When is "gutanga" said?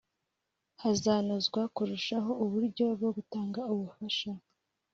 3.17-3.61